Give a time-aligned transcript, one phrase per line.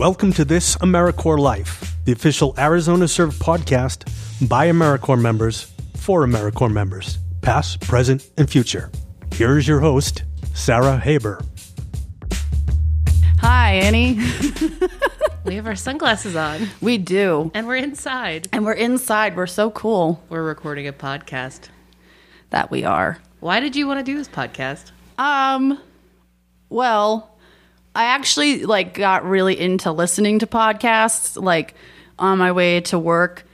[0.00, 4.08] Welcome to This AmeriCorps Life, the official Arizona Serve podcast
[4.48, 8.90] by AmeriCorps members for AmeriCorps members, past, present, and future.
[9.34, 10.22] Here is your host,
[10.54, 11.42] Sarah Haber.
[13.40, 14.18] Hi, Annie.
[15.44, 17.50] We have our sunglasses on we do.
[17.52, 18.48] and we're inside.
[18.54, 19.36] And we're inside.
[19.36, 21.68] We're so cool We're recording a podcast.
[22.48, 23.18] that we are.
[23.40, 24.92] Why did you want to do this podcast?
[25.18, 25.78] Um,
[26.70, 27.29] well,
[27.94, 31.74] I actually like got really into listening to podcasts like
[32.18, 33.44] on my way to work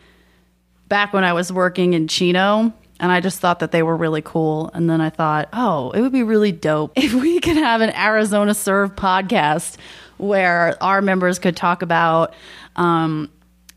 [0.88, 2.72] back when I was working in Chino.
[2.98, 4.70] And I just thought that they were really cool.
[4.72, 7.94] And then I thought, oh, it would be really dope if we could have an
[7.94, 9.76] Arizona Serve podcast
[10.16, 12.34] where our members could talk about
[12.76, 13.30] um,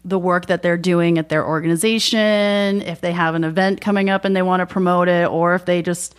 [0.05, 4.23] the work that they're doing at their organization, if they have an event coming up
[4.23, 6.15] and they want to promote it, or if they just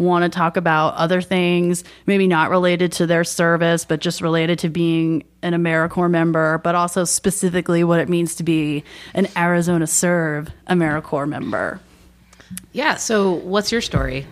[0.00, 4.58] want to talk about other things, maybe not related to their service, but just related
[4.60, 8.82] to being an AmeriCorps member, but also specifically what it means to be
[9.14, 11.80] an Arizona Serve AmeriCorps member.
[12.72, 14.26] Yeah, so what's your story?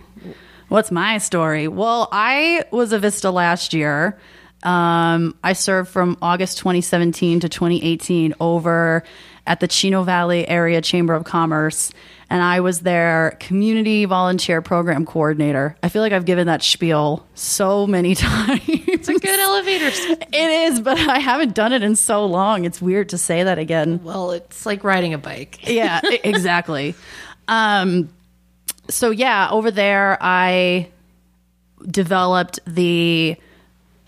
[0.67, 1.67] What's my story?
[1.67, 4.19] Well, I was a Vista last year.
[4.63, 9.03] Um, I served from August 2017 to 2018 over
[9.49, 11.91] at the Chino Valley Area Chamber of Commerce,
[12.29, 15.75] and I was their community volunteer program coordinator.
[15.81, 18.61] I feel like I've given that spiel so many times.
[18.67, 19.87] It's a good elevator.
[19.87, 22.63] It is, but I haven't done it in so long.
[22.63, 24.01] It's weird to say that again.
[24.03, 25.67] Well, it's like riding a bike.
[25.67, 26.93] yeah, exactly.
[27.47, 28.09] Um,
[28.87, 30.91] so yeah, over there I
[31.87, 33.35] developed the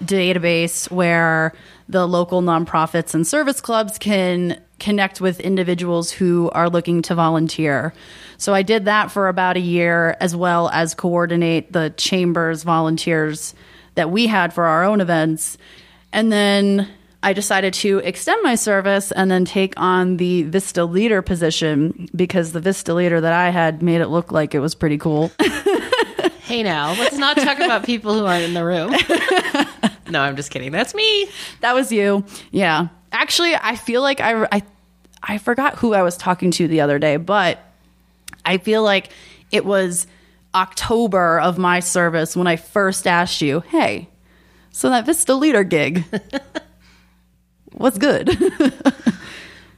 [0.04, 1.54] database where
[1.90, 7.94] the local nonprofits and service clubs can connect with individuals who are looking to volunteer.
[8.38, 13.54] So I did that for about a year as well as coordinate the chambers volunteers
[13.96, 15.58] that we had for our own events.
[16.12, 16.90] And then
[17.24, 22.52] I decided to extend my service and then take on the Vista leader position because
[22.52, 25.32] the Vista leader that I had made it look like it was pretty cool.
[26.52, 28.92] Hey, now, let's not talk about people who aren't in the room.
[30.12, 30.74] no, I'm just kidding.
[30.74, 31.30] That's me.
[31.62, 32.26] that was you.
[32.52, 32.90] Yeah.
[33.14, 34.62] Actually, I feel like I, I,
[35.24, 37.60] I forgot who I was talking to the other day, but
[38.46, 39.10] I feel like
[39.52, 40.08] it was
[40.54, 44.10] October of my service when I first asked you, hey,
[44.72, 46.04] so that Vista leader gig,
[47.74, 48.30] what's good?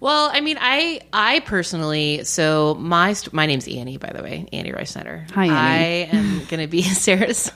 [0.03, 4.73] Well, I mean, I I personally, so my my name's Annie, by the way, Annie
[4.73, 5.25] Rice Snyder.
[5.33, 5.55] Hi, Annie.
[5.55, 5.77] I
[6.17, 7.53] am going to be Sarah's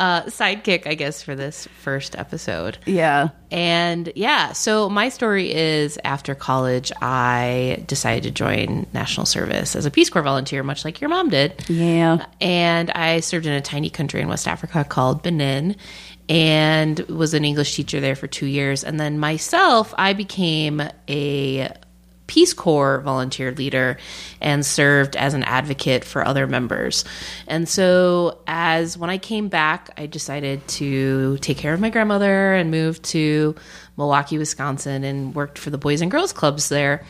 [0.00, 2.78] uh, sidekick, I guess, for this first episode.
[2.86, 3.28] yeah.
[3.52, 9.86] And yeah, so my story is after college, I decided to join national service as
[9.86, 11.68] a Peace Corps volunteer, much like your mom did.
[11.68, 12.26] Yeah.
[12.40, 15.74] And I served in a tiny country in West Africa called Benin
[16.28, 18.84] and was an English teacher there for two years.
[18.84, 21.72] And then myself, I became a
[22.30, 23.98] Peace Corps volunteer leader
[24.40, 27.04] and served as an advocate for other members.
[27.48, 32.54] And so, as when I came back, I decided to take care of my grandmother
[32.54, 33.56] and moved to
[33.96, 37.04] Milwaukee, Wisconsin, and worked for the Boys and Girls Clubs there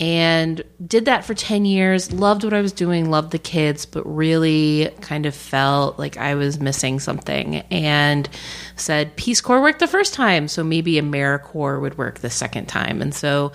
[0.00, 4.02] and did that for 10 years loved what i was doing loved the kids but
[4.04, 8.28] really kind of felt like i was missing something and
[8.76, 13.02] said peace corps worked the first time so maybe americorps would work the second time
[13.02, 13.52] and so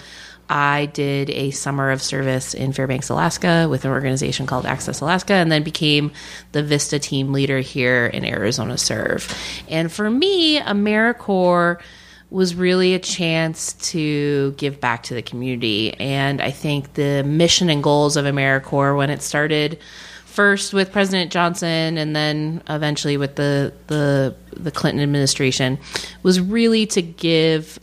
[0.50, 5.34] i did a summer of service in fairbanks alaska with an organization called access alaska
[5.34, 6.12] and then became
[6.52, 9.34] the vista team leader here in arizona serve
[9.70, 11.82] and for me americorps
[12.30, 15.94] was really a chance to give back to the community.
[15.94, 19.80] And I think the mission and goals of AmeriCorps when it started
[20.26, 25.80] first with President Johnson and then eventually with the the, the Clinton administration
[26.24, 27.80] was really to give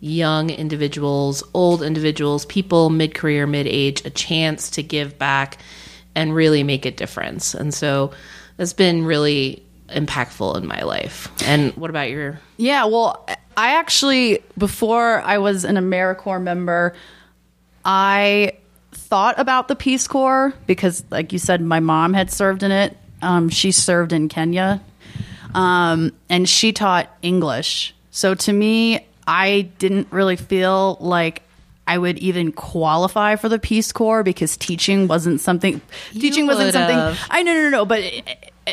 [0.00, 5.58] young individuals, old individuals, people mid career, mid age a chance to give back
[6.14, 7.54] and really make a difference.
[7.54, 8.12] And so
[8.56, 11.28] that's been really impactful in my life.
[11.44, 13.26] And what about your Yeah, well,
[13.56, 16.94] I actually before I was an AmeriCorps member,
[17.84, 18.52] I
[18.92, 22.96] thought about the Peace Corps because, like you said, my mom had served in it.
[23.22, 24.80] Um, she served in Kenya,
[25.54, 27.94] um, and she taught English.
[28.10, 31.42] So to me, I didn't really feel like
[31.86, 35.80] I would even qualify for the Peace Corps because teaching wasn't something.
[36.12, 36.96] teaching wasn't something.
[36.96, 37.26] would've.
[37.30, 38.02] I no no no no, but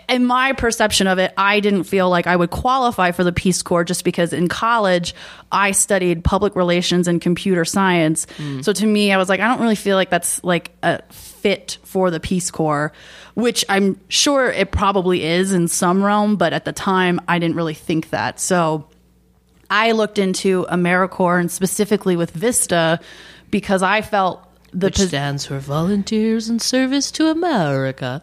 [0.10, 3.62] in my perception of it, I didn't feel like I would qualify for the Peace
[3.62, 5.14] Corps just because in college
[5.52, 8.26] I studied public relations and computer science.
[8.38, 8.66] Mm.
[8.66, 11.78] So to me, I was like, I don't really feel like that's like a fit
[11.84, 12.92] for the Peace Corps,
[13.36, 17.58] which I'm sure it probably is in some realm, but at the time I didn't
[17.58, 18.40] really think that.
[18.40, 18.88] So
[19.70, 23.00] I looked into AmeriCorps and specifically with Vista
[23.52, 28.22] because I felt the Which pos- stands for Volunteers in Service to America.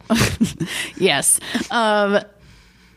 [0.96, 1.40] yes.
[1.70, 2.20] Um,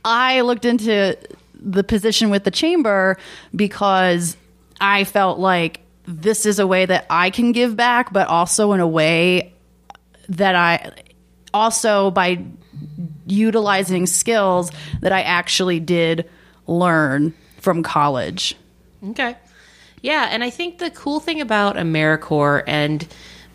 [0.03, 1.17] I looked into
[1.53, 3.17] the position with the chamber
[3.55, 4.37] because
[4.79, 8.79] I felt like this is a way that I can give back, but also in
[8.79, 9.53] a way
[10.29, 10.91] that I
[11.53, 12.43] also by
[13.25, 14.71] utilizing skills
[15.01, 16.29] that I actually did
[16.65, 18.55] learn from college.
[19.03, 19.35] Okay.
[20.01, 23.07] Yeah, and I think the cool thing about AmeriCorps, and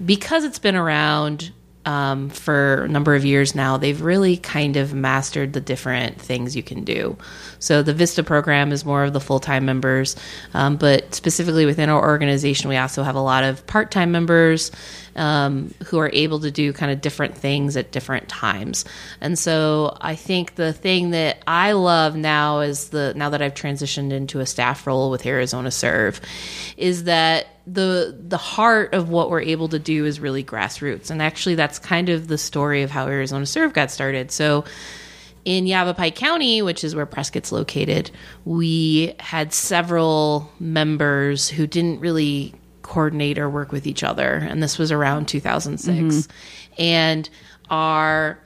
[0.04, 1.52] because it's been around
[1.84, 6.54] um, for a number of years now, they've really kind of mastered the different things
[6.54, 7.16] you can do.
[7.58, 10.16] So the Vista program is more of the full time members,
[10.54, 14.70] um, but specifically within our organization, we also have a lot of part time members
[15.16, 18.84] um, who are able to do kind of different things at different times.
[19.20, 23.54] And so I think the thing that I love now is the now that I've
[23.54, 26.20] transitioned into a staff role with Arizona Serve
[26.76, 31.10] is that the the heart of what we're able to do is really grassroots.
[31.10, 34.30] And actually that's kind of the story of how Arizona Serve got started.
[34.30, 34.64] So
[35.44, 38.10] in Yavapai County, which is where Prescott's located,
[38.44, 44.34] we had several members who didn't really coordinate or work with each other.
[44.34, 45.88] And this was around 2006.
[45.92, 46.32] Mm-hmm.
[46.78, 47.28] And
[47.70, 48.38] our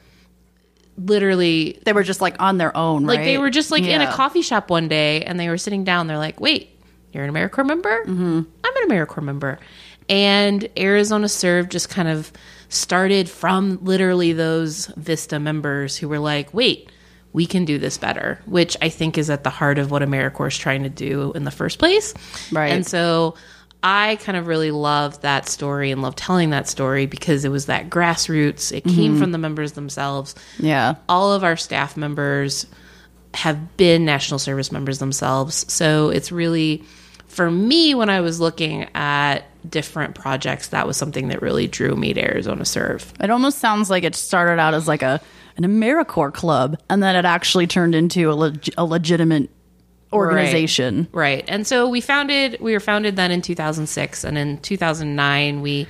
[0.99, 3.25] literally They were just like on their own, like right?
[3.25, 6.07] they were just like in a coffee shop one day and they were sitting down.
[6.07, 6.76] They're like, wait,
[7.13, 8.05] you're an AmeriCorps member?
[8.05, 8.41] Mm-hmm.
[8.65, 9.59] I'm an AmeriCorps member.
[10.09, 12.33] And Arizona Serve just kind of
[12.69, 16.91] started from literally those Vista members who were like, wait,
[17.33, 20.49] we can do this better, which I think is at the heart of what AmeriCorps
[20.49, 22.15] is trying to do in the first place.
[22.53, 22.73] Right.
[22.73, 23.35] And so
[23.83, 27.67] I kind of really love that story and love telling that story because it was
[27.67, 28.73] that grassroots.
[28.77, 30.95] It came from the members themselves Yeah.
[31.09, 32.67] all of our staff members
[33.37, 35.71] have been national service members themselves.
[35.73, 36.83] So it's really,
[37.29, 41.95] for me, when I was looking at different projects, that was something that really drew
[41.95, 43.13] me to Arizona Serve.
[43.21, 45.21] It almost sounds like it started out as like a
[45.57, 49.51] an AmeriCorps club, and then it actually turned into a, leg- a legitimate
[50.13, 51.09] organization.
[51.13, 51.45] Right.
[51.49, 54.25] And so we founded, we were founded then in 2006.
[54.25, 55.87] And in 2009, we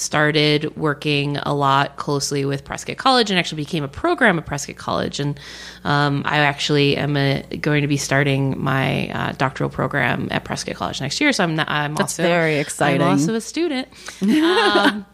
[0.00, 4.76] started working a lot closely with Prescott College and actually became a program at Prescott
[4.76, 5.20] College.
[5.20, 5.38] And
[5.84, 10.76] um, I actually am a, going to be starting my uh, doctoral program at Prescott
[10.76, 11.32] College next year.
[11.32, 13.02] So I'm, not, I'm That's also very exciting.
[13.02, 13.88] I'm also a student.
[14.50, 15.04] Um,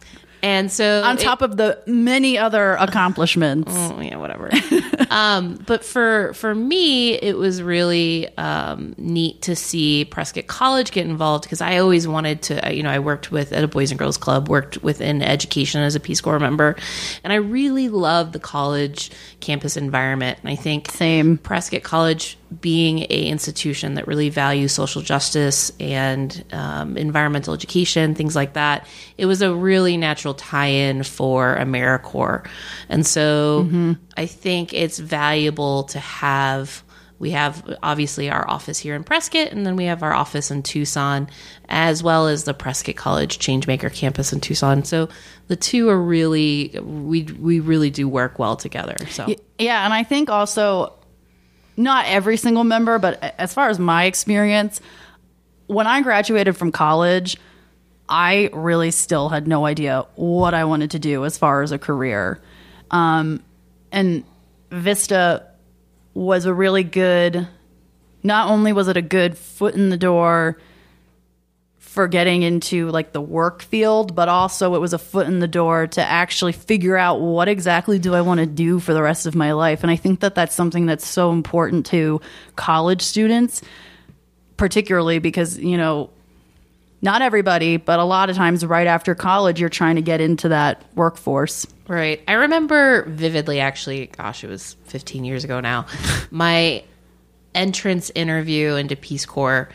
[0.43, 3.73] and so On it- top of the many other accomplishments.
[3.75, 4.51] Oh, yeah, whatever.
[5.11, 11.07] um, but for for me, it was really um, neat to see Prescott College get
[11.07, 12.75] involved because I always wanted to.
[12.75, 15.95] You know, I worked with at a Boys and Girls Club, worked within education as
[15.95, 16.77] a Peace Corps member,
[17.25, 19.11] and I really love the college
[19.41, 20.39] campus environment.
[20.43, 21.39] And I think Same.
[21.39, 28.37] Prescott College being a institution that really values social justice and um, environmental education, things
[28.37, 28.87] like that,
[29.19, 32.49] it was a really natural tie-in for AmeriCorps,
[32.89, 33.93] and so mm-hmm.
[34.17, 36.83] I think it's valuable to have.
[37.19, 40.63] We have obviously our office here in Prescott, and then we have our office in
[40.63, 41.31] Tucson,
[41.71, 44.85] as well as the Prescott College Changemaker campus in Tucson.
[44.85, 45.09] So
[45.49, 48.97] the two are really we we really do work well together.
[49.09, 50.93] So Yeah, and I think also
[51.77, 54.81] not every single member, but as far as my experience,
[55.67, 57.37] when I graduated from college,
[58.09, 61.79] I really still had no idea what I wanted to do as far as a
[61.79, 62.41] career.
[62.91, 63.43] Um,
[63.91, 64.25] and
[64.71, 65.47] Vista
[66.15, 67.49] was a really good,
[68.23, 70.59] not only was it a good foot in the door
[71.79, 75.49] for getting into like the work field, but also it was a foot in the
[75.49, 79.25] door to actually figure out what exactly do I want to do for the rest
[79.25, 79.83] of my life.
[79.83, 82.21] And I think that that's something that's so important to
[82.55, 83.63] college students,
[84.59, 86.11] particularly because, you know,
[87.03, 90.49] not everybody, but a lot of times right after college, you're trying to get into
[90.49, 91.67] that workforce.
[91.89, 92.21] Right.
[92.27, 95.87] I remember vividly, actually, gosh, it was 15 years ago now,
[96.31, 96.83] my
[97.55, 99.69] entrance interview into Peace Corps,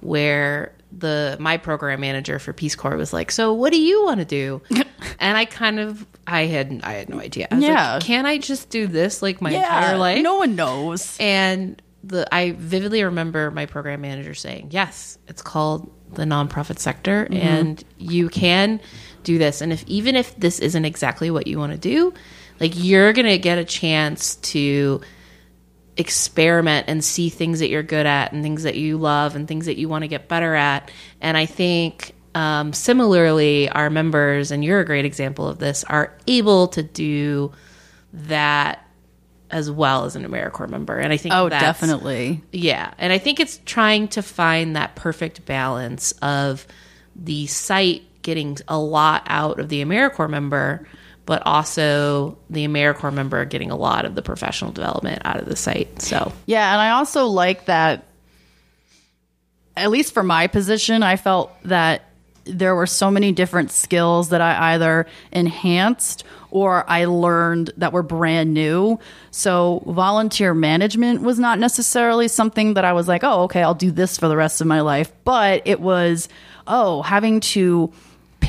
[0.00, 4.20] where the my program manager for Peace Corps was like, "So, what do you want
[4.20, 4.62] to do?"
[5.18, 7.48] and I kind of, I had, I had no idea.
[7.50, 7.94] I was Yeah.
[7.94, 11.16] like, "Can I just do this like my entire life?" no one knows.
[11.18, 17.26] And the I vividly remember my program manager saying, "Yes, it's called the nonprofit sector,
[17.30, 18.80] and you can
[19.22, 19.60] do this.
[19.60, 22.14] And if even if this isn't exactly what you want to do,
[22.60, 25.00] like you're gonna get a chance to
[25.96, 29.66] experiment and see things that you're good at and things that you love and things
[29.66, 30.90] that you want to get better at.
[31.20, 36.12] And I think um, similarly, our members, and you're a great example of this, are
[36.26, 37.52] able to do
[38.12, 38.83] that
[39.50, 40.98] as well as an AmeriCorps member.
[40.98, 42.42] And I think Oh, that's- definitely.
[42.52, 42.92] yeah.
[42.98, 46.66] And I think it's trying to find that perfect balance of
[47.14, 50.86] the site getting a lot out of the AmeriCorps member,
[51.26, 55.56] but also the AmeriCorps member getting a lot of the professional development out of the
[55.56, 56.00] site.
[56.02, 58.04] So, Yeah, and I also like that
[59.76, 62.02] at least for my position, I felt that
[62.44, 68.02] there were so many different skills that I either enhanced or I learned that were
[68.02, 68.98] brand new.
[69.30, 73.90] So volunteer management was not necessarily something that I was like, oh, okay, I'll do
[73.90, 75.12] this for the rest of my life.
[75.24, 76.28] But it was,
[76.66, 77.92] oh, having to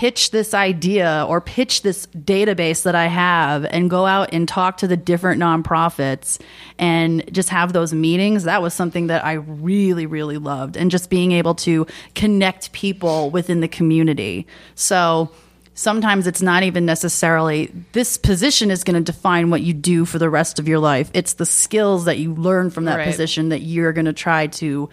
[0.05, 4.77] pitch this idea or pitch this database that I have and go out and talk
[4.77, 6.39] to the different nonprofits
[6.77, 8.43] and just have those meetings.
[8.43, 10.77] That was something that I really, really loved.
[10.77, 14.45] And just being able to connect people within the community.
[14.75, 15.31] So
[15.73, 20.19] sometimes it's not even necessarily this position is going to define what you do for
[20.19, 21.09] the rest of your life.
[21.15, 23.07] It's the skills that you learn from that Right.
[23.07, 24.87] position that you're going to try to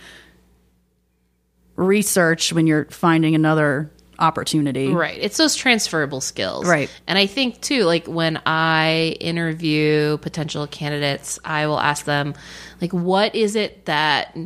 [1.77, 4.89] research when you're finding another opportunity.
[4.89, 5.19] Right.
[5.21, 6.67] It's those transferable skills.
[6.69, 6.91] Right.
[7.07, 12.35] And I think too, like when I interview potential candidates, I will ask them,
[12.81, 14.37] like, what is it that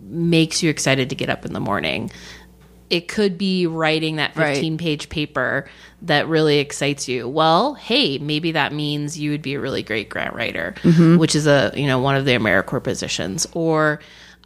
[0.00, 2.10] makes you excited to get up in the morning?
[2.88, 4.54] It could be writing that Right.
[4.54, 5.68] 15 page paper
[6.02, 7.28] that really excites you.
[7.28, 11.16] Well, hey, maybe that means you would be a really great grant writer, mm-hmm.
[11.16, 13.46] which is a, you know, one of the AmeriCorps positions.
[13.54, 13.98] Or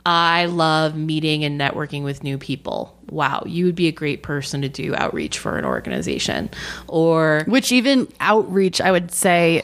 [0.06, 2.96] I love meeting and networking with new people.
[3.10, 6.50] Wow, you would be a great person to do outreach for an organization.
[6.88, 9.62] Or Which even outreach, I would say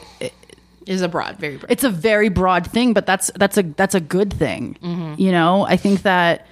[0.85, 1.71] is a broad, very broad.
[1.71, 4.77] it's a very broad thing, but that's that's a that's a good thing.
[4.81, 5.21] Mm-hmm.
[5.21, 6.45] You know, I think that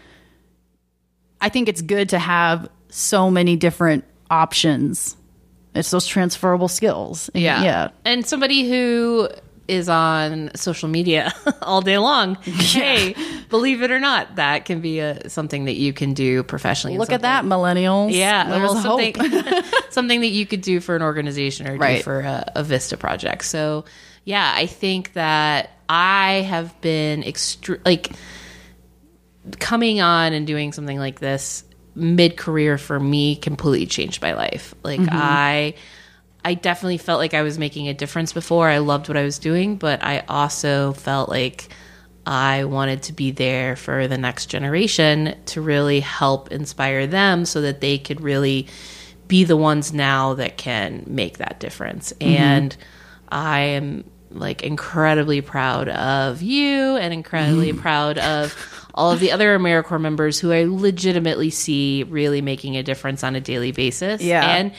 [1.42, 5.16] I think it's good to have so many different options.
[5.74, 7.30] It's those transferable skills.
[7.34, 7.62] Yeah.
[7.62, 7.90] Yeah.
[8.06, 9.28] And somebody who
[9.68, 12.38] is on social media all day long.
[12.76, 13.16] Hey,
[13.50, 16.98] believe it or not, that can be a, something that you can do professionally.
[16.98, 18.14] Look at that, millennials.
[18.14, 19.16] Yeah, There's well, something
[19.90, 23.46] something that you could do for an organization or do for a, a Vista project.
[23.46, 23.86] So,
[24.26, 28.12] yeah, I think that I have been extre- like
[29.60, 31.64] coming on and doing something like this
[31.96, 34.76] mid career for me completely changed my life.
[34.84, 35.10] Like mm-hmm.
[35.12, 35.76] I
[36.46, 38.70] I definitely felt like I was making a difference before.
[38.70, 41.70] I loved what I was doing, but I also felt like
[42.24, 47.62] I wanted to be there for the next generation to really help inspire them so
[47.62, 48.68] that they could really
[49.28, 52.14] be the ones now that can make that difference.
[52.14, 52.32] Mm-hmm.
[52.32, 52.78] And
[53.30, 57.82] I am like incredibly proud of you and incredibly mm-hmm.
[57.82, 58.56] proud of
[58.94, 63.36] all of the other AmeriCorps members who I legitimately see really making a difference on
[63.36, 64.22] a daily basis.
[64.22, 64.46] Yeah.
[64.58, 64.74] And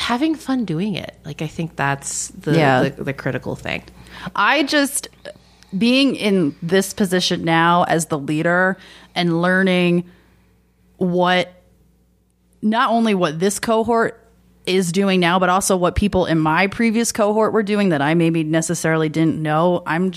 [0.00, 1.14] having fun doing it.
[1.24, 2.88] Like I think that's the Yeah.
[2.88, 3.82] the, the critical thing.
[4.34, 5.08] I just
[5.76, 8.76] being in this position now as the leader
[9.14, 10.10] and learning
[10.96, 11.52] what
[12.62, 14.26] not only what this cohort
[14.66, 18.14] is doing now, but also what people in my previous cohort were doing that I
[18.14, 19.82] maybe necessarily didn't know.
[19.86, 20.12] I'm,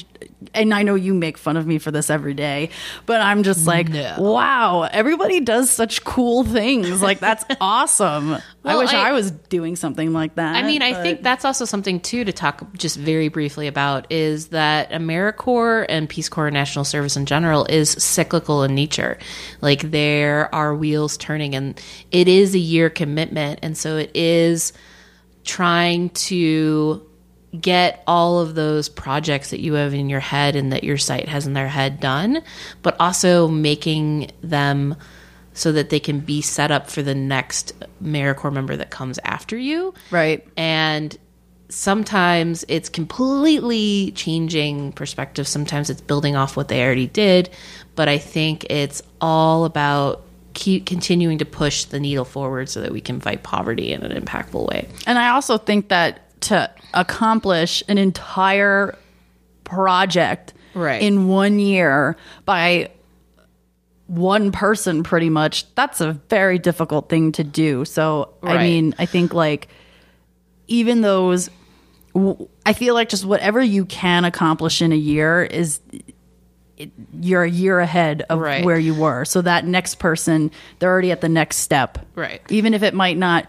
[0.53, 2.69] and I know you make fun of me for this every day,
[3.05, 7.01] but I'm just mm, like, wow, everybody does such cool things.
[7.01, 8.37] Like that's awesome.
[8.65, 10.55] I wish I, I- was doing something like that.
[10.55, 14.47] I mean, I think that's also something too to talk just very briefly about is
[14.49, 19.17] that AmeriCorps and Peace Corps and National Service in general is cyclical in nature.
[19.61, 21.81] Like there are wheels turning, and
[22.11, 24.32] it is a year commitment, and so it is
[25.43, 27.05] trying to
[27.59, 31.27] get all of those projects that you have in your head and that your site
[31.27, 32.41] has in their head done,
[32.81, 34.95] but also making them
[35.53, 37.73] so that they can be set up for the next
[38.03, 39.93] AmeriCorps member that comes after you.
[40.09, 40.45] right.
[40.57, 41.15] And
[41.69, 45.47] sometimes it's completely changing perspective.
[45.47, 47.49] Sometimes it's building off what they already did.
[47.95, 50.23] But I think it's all about
[50.53, 54.11] keep continuing to push the needle forward so that we can fight poverty in an
[54.23, 54.87] impactful way.
[55.07, 58.97] And I also think that to accomplish an entire
[59.63, 61.01] project Right.
[61.03, 62.89] in one year by
[64.07, 69.05] one person pretty much that's a very difficult thing to do so i mean i
[69.05, 69.67] think like
[70.67, 71.49] even those
[72.65, 75.79] i feel like just whatever you can accomplish in a year is
[76.77, 78.65] it, you're a year ahead of Right.
[78.65, 82.41] where you were so that next person they're already at the next step Right.
[82.49, 83.47] even if it might not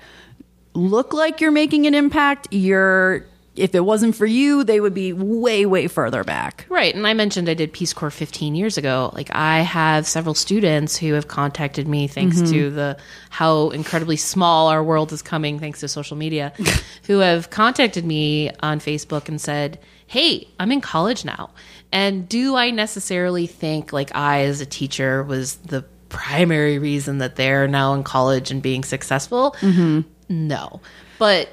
[0.74, 3.26] look like you're making an impact you're
[3.56, 6.66] if it wasn't for you, they would be way, way further back.
[6.68, 6.94] Right.
[6.94, 9.10] And I mentioned I did Peace Corps 15 years ago.
[9.14, 12.52] Like I have several students who have contacted me thanks mm-hmm.
[12.52, 12.96] to the
[13.30, 16.52] how incredibly small our world is coming thanks to social media
[17.06, 21.50] who have contacted me on Facebook and said, "Hey, I'm in college now."
[21.94, 27.36] And do I necessarily think like I as a teacher was the primary reason that
[27.36, 29.54] they're now in college and being successful?
[29.60, 30.00] Mm-hmm.
[30.28, 30.80] No.
[31.20, 31.50] But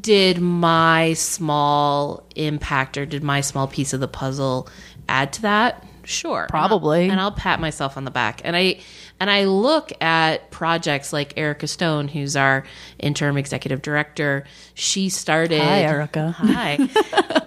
[0.00, 4.68] did my small impact or did my small piece of the puzzle
[5.08, 5.84] add to that?
[6.04, 6.46] Sure.
[6.48, 7.04] Probably.
[7.04, 8.40] And I'll, and I'll pat myself on the back.
[8.44, 8.80] And I
[9.20, 12.64] and I look at projects like Erica Stone, who's our
[12.98, 14.44] interim executive director.
[14.74, 16.32] She started Hi, Erica.
[16.32, 16.88] Hi.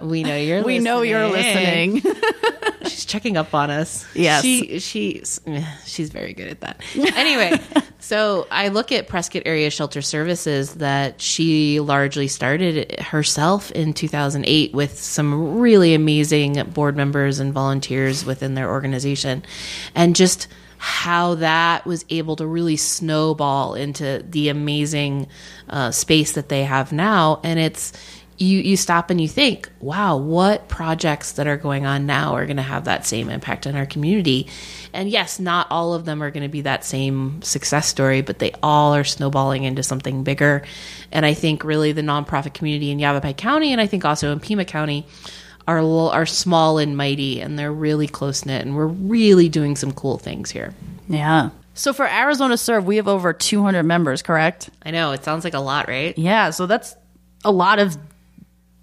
[0.00, 2.02] we know you're We know you're listening.
[2.88, 4.06] she's checking up on us.
[4.14, 4.42] Yes.
[4.42, 5.40] she she's
[5.84, 6.80] she's very good at that.
[7.16, 7.58] Anyway,
[7.98, 14.74] so I look at Prescott Area Shelter Services that she largely started herself in 2008
[14.74, 19.42] with some really amazing board members and volunteers within their organization,
[19.94, 20.46] and just
[20.78, 25.26] how that was able to really snowball into the amazing
[25.70, 27.92] uh, space that they have now, and it's
[28.38, 32.46] you you stop and you think, wow, what projects that are going on now are
[32.46, 34.48] going to have that same impact on our community?
[34.92, 38.38] And yes, not all of them are going to be that same success story, but
[38.38, 40.62] they all are snowballing into something bigger.
[41.12, 44.40] And I think really the nonprofit community in Yavapai County, and I think also in
[44.40, 45.06] Pima County,
[45.66, 49.92] are are small and mighty, and they're really close knit, and we're really doing some
[49.92, 50.74] cool things here.
[51.08, 51.50] Yeah.
[51.74, 54.70] So for Arizona Serve, we have over 200 members, correct?
[54.82, 56.16] I know it sounds like a lot, right?
[56.16, 56.50] Yeah.
[56.50, 56.96] So that's
[57.44, 57.98] a lot of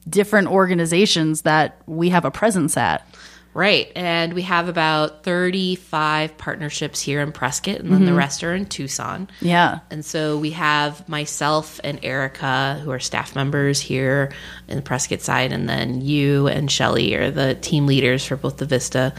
[0.10, 3.06] different organizations that we have a presence at.
[3.54, 3.92] Right.
[3.96, 8.18] And we have about 35 partnerships here in Prescott, and then the mm-hmm.
[8.18, 9.30] rest are in Tucson.
[9.42, 9.80] Yeah.
[9.92, 14.34] And so we have myself and Erica, who are staff members here
[14.68, 18.58] in the Prescott side, and then you and Shelly are the team leaders for both
[18.58, 19.14] the Vista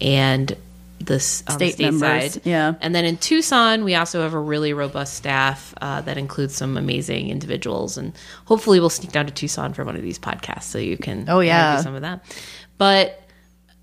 [0.00, 0.56] and
[0.98, 2.42] the the State members, side.
[2.44, 2.74] yeah.
[2.80, 6.76] And then in Tucson, we also have a really robust staff uh, that includes some
[6.76, 8.12] amazing individuals, and
[8.46, 11.40] hopefully we'll sneak down to Tucson for one of these podcasts so you can Oh,
[11.40, 11.80] yeah.
[11.80, 12.24] some of that.
[12.78, 13.22] But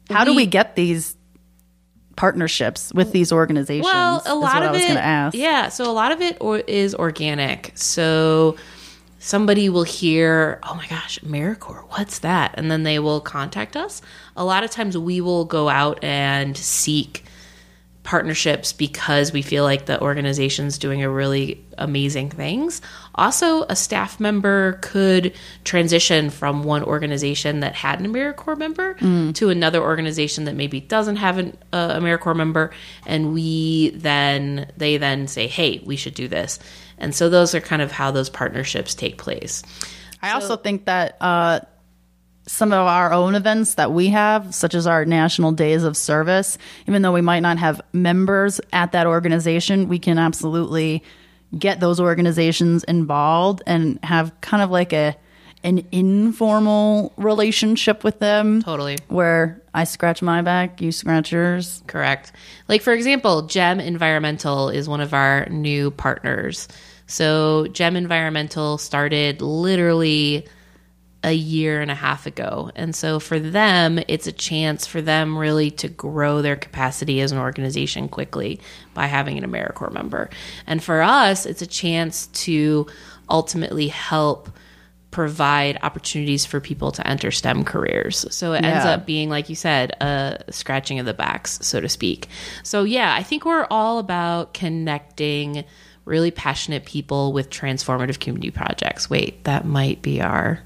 [0.09, 1.15] How do We- we get these
[2.15, 3.85] partnerships with these organizations?
[3.85, 5.35] Well, a lot what of I was it, going to ask.
[5.37, 5.69] yeah.
[5.69, 7.71] So a lot of it or, is organic.
[7.75, 8.55] So
[9.25, 14.01] somebody will hear, "Oh my gosh, AmeriCorps, what's that?" And then they will contact us.
[14.37, 17.25] A lot of times, we will go out and seek
[18.05, 22.81] partnerships because we feel like the organization's doing a really amazing things.
[23.15, 25.33] Also, a staff member could
[25.65, 28.93] transition from one organization that had an AmeriCorps member
[29.33, 32.71] to another organization that maybe doesn't have an uh, AmeriCorps member,
[33.05, 36.59] and we then they then say, "Hey, we should do this."
[36.97, 39.63] And so those are kind of how those partnerships take place.
[40.21, 41.59] I also think that uh,
[42.47, 46.57] some of our own events that we have, such as our National Days of Service,
[46.87, 51.03] even though we might not have members at that organization, we can absolutely
[51.57, 55.15] get those organizations involved and have kind of like a
[55.63, 58.97] an informal relationship with them Totally.
[59.07, 61.81] where I scratch my back, you scratch yours.
[61.87, 62.31] Correct.
[62.67, 66.67] Like for example, Gem Environmental is one of our new partners.
[67.07, 70.45] So Gem Environmental started literally
[71.25, 72.69] a year and a half ago.
[72.75, 77.31] And so for them, it's a chance for them really to grow their capacity as
[77.31, 78.59] an organization quickly
[78.93, 80.29] by having an AmeriCorps member.
[80.67, 82.85] And for us, it's a chance to
[83.27, 84.49] ultimately help
[85.09, 88.25] provide opportunities for people to enter STEM careers.
[88.29, 91.89] So it ends up being, like you said, a scratching of the backs, so to
[91.89, 92.27] speak.
[92.61, 95.65] So yeah, I think we're all about connecting
[96.03, 99.09] really passionate people with transformative community projects.
[99.09, 100.61] Wait, that might be our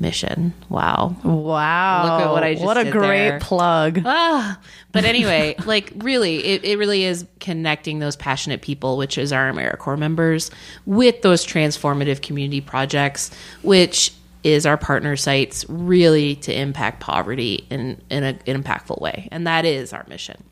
[0.00, 0.52] mission.
[0.68, 1.16] Wow.
[1.22, 2.02] Wow.
[2.04, 3.38] Look at what I just What a great there.
[3.40, 4.00] plug.
[4.04, 4.58] Ah,
[4.92, 9.50] but anyway, like really, it, it really is connecting those passionate people, which is our
[9.52, 10.50] AmeriCorps members,
[10.86, 13.30] with those transformative community projects,
[13.62, 19.46] which is our partner sites, really to impact poverty in in an impactful way, and
[19.46, 20.42] that is our mission.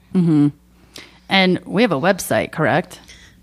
[1.28, 3.00] And we have a website, correct?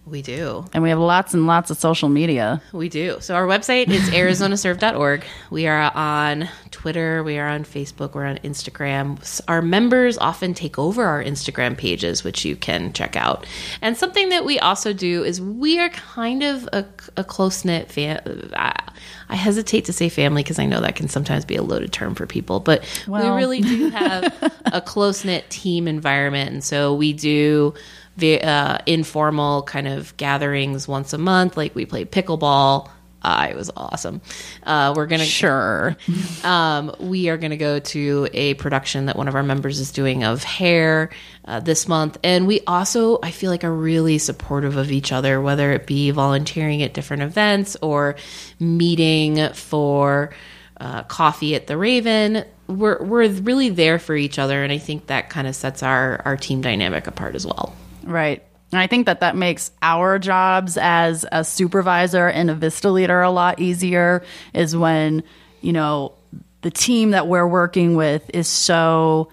[0.10, 0.65] We do.
[0.74, 2.62] And we have lots and lots of social media.
[2.72, 3.17] We do.
[3.19, 5.24] So our website is arizonaserve.org.
[5.52, 9.41] We are on Twitter, we are on Facebook, we're on Instagram.
[9.48, 13.45] Our members often take over our Instagram pages, which you can check out.
[13.82, 16.86] And something that we also do is we are kind of a,
[17.17, 18.52] a close knit fan.
[18.56, 18.91] I, uh,
[19.32, 22.15] I hesitate to say family because I know that can sometimes be a loaded term
[22.15, 23.36] for people, but Well.
[23.36, 26.50] we really do have a close knit team environment.
[26.52, 27.76] And so we do
[28.24, 31.58] uh, informal kind of gatherings once a month.
[31.58, 32.90] Like we play pickleball
[33.22, 34.22] uh, it was awesome.
[34.64, 35.98] Uh, we're gonna Sure.
[36.44, 39.92] um, we are going to go to a production that one of our members is
[39.92, 41.10] doing of hair
[41.46, 42.18] uh, this month.
[42.24, 46.12] And we also, I feel like, are really supportive of each other, whether it be
[46.12, 48.16] volunteering at different events or
[48.60, 50.32] meeting for
[50.80, 52.46] uh, coffee at the Raven.
[52.68, 54.64] We're, we're really there for each other.
[54.64, 57.76] And I think that kind of sets our, our team dynamic apart as well.
[58.04, 58.44] Right.
[58.72, 63.22] And I think that that makes our jobs as a supervisor and a Vista leader
[63.22, 65.24] a lot easier is when,
[65.62, 66.14] you know,
[66.62, 69.32] the team that we're working with is so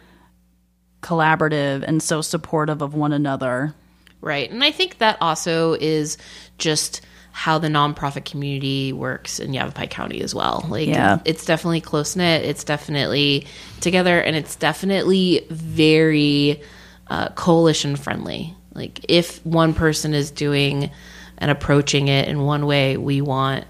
[1.03, 3.75] collaborative and so supportive of one another.
[4.21, 4.51] Right.
[4.51, 6.17] And I think that also is
[6.59, 7.03] just
[7.33, 10.65] how the nonprofit community works in Yavapai County as well.
[10.71, 11.19] Like Yeah.
[11.27, 13.47] it's definitely close knit, it's definitely
[13.81, 16.63] together and it's definitely very
[17.09, 18.55] uh, coalition friendly.
[18.75, 20.91] Like if one person is doing
[21.39, 23.65] and approaching it in one way, we want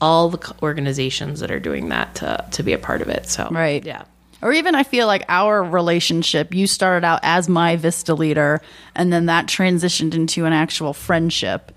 [0.00, 3.26] all the organizations that are doing that to to be a part of it.
[3.28, 3.84] So Right.
[3.84, 4.04] yeah.
[4.42, 8.60] Or even I feel like our relationship, you started out as my Vista leader,
[8.94, 11.72] and then that transitioned into an actual friendship,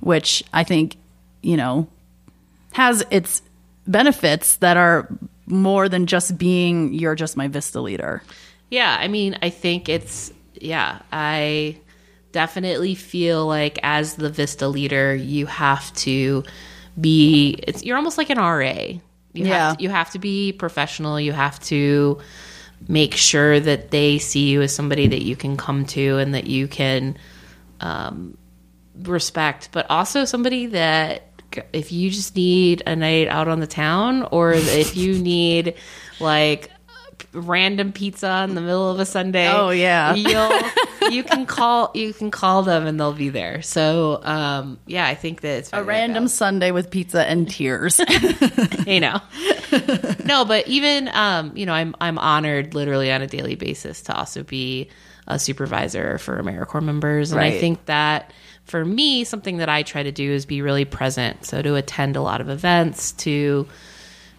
[0.00, 0.96] which I think,
[1.42, 1.88] you know,
[2.72, 3.42] has its
[3.86, 5.08] benefits that are
[5.46, 8.22] more than just being you're just my Vista leader.
[8.74, 11.78] Yeah, I mean, I think it's yeah, I
[12.32, 16.42] definitely feel like as the Vista leader, you have to
[17.00, 18.98] be it's you're almost like an RA.
[19.32, 19.68] You Yeah.
[19.68, 22.18] have to, you have to be professional, you have to
[22.88, 26.48] make sure that they see you as somebody that you can come to and that
[26.48, 27.16] you can
[27.80, 28.36] um,
[29.02, 31.28] respect, but also somebody that
[31.72, 35.74] if you just need a night out on the town or if you need
[36.18, 36.70] like
[37.34, 39.48] random pizza in the middle of a Sunday.
[39.50, 40.14] Oh, yeah.
[40.14, 43.62] You'll you can call you can call them and they'll be there.
[43.62, 48.00] So um yeah, I think that it's A random Sunday with pizza and tears.
[48.86, 49.20] you know.
[50.24, 54.14] no, but even um, you know, I'm I'm honored literally on a daily basis to
[54.14, 54.88] also be
[55.26, 57.32] a supervisor for AmeriCorps members.
[57.32, 58.32] And I think that
[58.64, 61.44] for me, something that I try to do is be really present.
[61.44, 63.66] So to attend a lot of events, to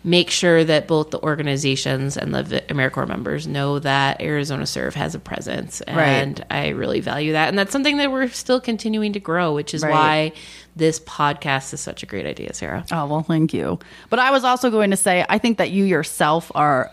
[0.05, 5.15] make sure that both the organizations and the AmeriCorps members know that Arizona Serve has
[5.15, 5.81] a presence.
[5.81, 7.49] And I really value that.
[7.49, 9.91] And that's something that we're still continuing to grow, which is Right.
[9.91, 10.31] why
[10.75, 12.85] this podcast is such a great idea, Sarah.
[12.91, 13.79] Oh, well, thank you.
[14.11, 16.91] But I was also going to say, I think that you yourself are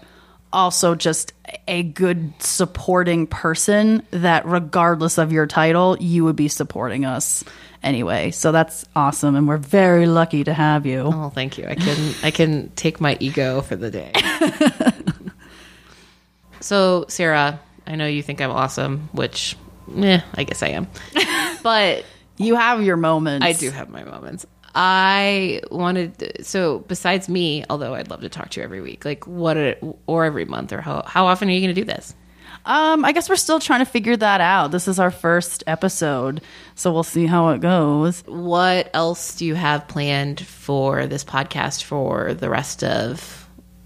[0.51, 1.35] also just
[1.68, 7.44] a good supporting person that, regardless of your title, you would be supporting us
[7.83, 8.31] anyway.
[8.31, 9.37] So that's awesome.
[9.37, 11.11] And we're very lucky to have you.
[11.12, 11.66] Oh, thank you.
[11.66, 14.12] I can I can take my ego for the day.
[16.61, 19.57] so, Sarah, I know you think I'm awesome, which,
[19.97, 20.87] eh, I guess I am.
[21.62, 22.05] But
[22.38, 23.47] You have your moments.
[23.47, 24.47] I do have my moments.
[24.75, 29.27] I wanted so besides me, although I'd love to talk to you every week, like
[29.27, 32.14] what a, or every month or how how often are you going to do this?
[32.64, 34.70] Um, I guess we're still trying to figure that out.
[34.70, 36.40] This is our first episode,
[36.75, 38.22] so we'll see how it goes.
[38.27, 43.42] What else do you have planned for this podcast for the rest of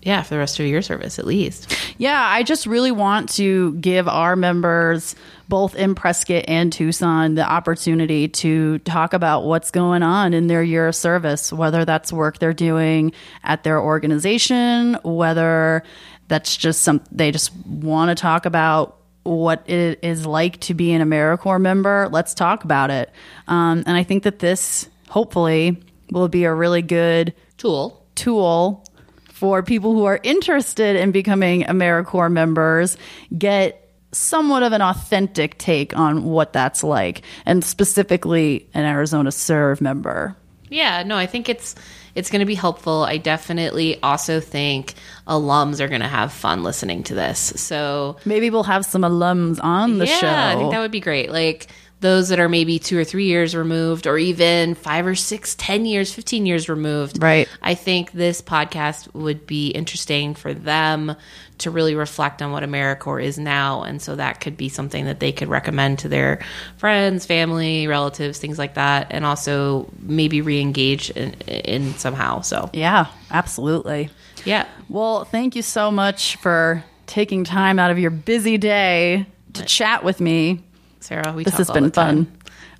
[0.06, 1.76] yeah, for the rest of your service at least?
[1.98, 5.16] Yeah, I just really want to give our members,
[5.48, 10.62] both in Prescott and Tucson, the opportunity to talk about what's going on in their
[10.62, 13.10] year of service, whether that's work they're doing
[13.42, 15.82] at their organization, whether
[16.28, 20.92] that's just some they just want to talk about what it is like to be
[20.92, 22.08] an AmeriCorps member.
[22.10, 23.10] Let's talk about it.
[23.48, 28.04] Um, and I think that this hopefully will be a really good Tool.
[28.14, 28.84] tool
[29.32, 32.96] for people who are interested in becoming AmeriCorps members
[33.36, 39.80] get somewhat of an authentic take on what that's like, and specifically an Arizona Serve
[39.80, 40.36] member.
[40.70, 41.74] Yeah, no, I think it's
[42.16, 43.04] it's going to be helpful.
[43.04, 44.94] I definitely also think
[45.28, 47.38] alums are going to have fun listening to this.
[47.38, 50.26] So Maybe we'll have some alums on the yeah, show.
[50.26, 51.30] Yeah, I think that would be great.
[51.30, 51.68] Like
[52.00, 55.86] those that are maybe two or three years removed, or even five or six, ten
[55.86, 57.22] years, fifteen years removed.
[57.22, 57.48] Right.
[57.62, 61.16] I think this podcast would be interesting for them
[61.58, 65.20] to really reflect on what AmeriCorps is now, and so that could be something that
[65.20, 66.44] they could recommend to their
[66.76, 72.42] friends, family, relatives, things like that, and also maybe re-engage in, in somehow.
[72.42, 74.10] So yeah, absolutely.
[74.44, 79.64] yeah, Well, thank you so much for taking time out of your busy day to
[79.64, 80.62] chat with me.
[81.06, 82.26] Sarah, we This has been fun.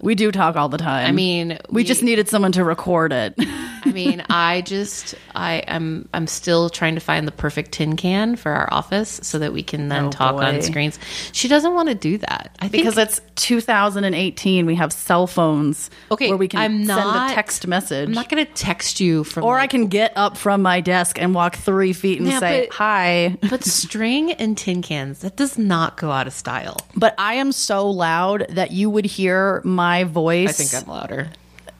[0.00, 1.06] We do talk all the time.
[1.06, 3.34] I mean, we, just needed someone to record it.
[3.38, 7.96] I mean, I just I am I'm, I'm still trying to find the perfect tin
[7.96, 10.42] can for our office so that we can then Oh, talk boy.
[10.42, 10.98] on screens.
[11.32, 12.56] She doesn't want to do that.
[12.60, 14.66] I think because it's 2018.
[14.66, 18.08] We have cell phones Okay, where we can I'm send not- a text message.
[18.08, 21.20] I'm not going to text you from or I can get up from my desk
[21.20, 23.36] and walk three feet and Yeah, say but- hi.
[23.48, 26.76] but string and tin cans that does not go out of style.
[26.96, 30.48] But I am so loud that you would hear my voice.
[30.48, 31.30] I think I'm louder.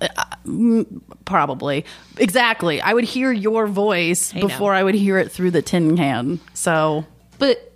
[0.00, 0.84] Uh,
[1.24, 1.84] probably
[2.18, 2.80] exactly.
[2.82, 4.42] I would hear your voice know.
[4.42, 6.38] before I would hear it through the tin can.
[6.52, 7.06] So
[7.38, 7.72] But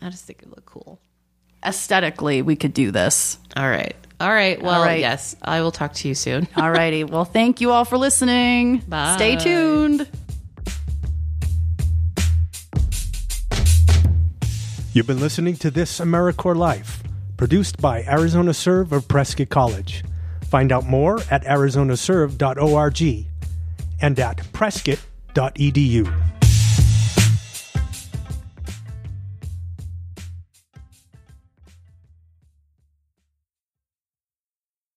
[0.00, 1.00] I just think it look cool.
[1.64, 3.36] aesthetically, we could do this.
[3.56, 3.96] All right.
[4.20, 4.62] All right.
[4.62, 5.00] Well, All right.
[5.00, 6.46] yes, I will talk to you soon.
[6.56, 7.08] Alrighty.
[7.08, 8.78] well, thank you all for listening.
[8.86, 9.16] Bye.
[9.16, 10.06] Stay tuned.
[14.92, 17.02] You've been listening to This AmeriCorps Life,
[17.40, 20.04] produced by Arizona Serve of Prescott College.
[20.50, 23.26] Find out more at arizonaserve.org
[24.02, 26.39] and at prescott.edu.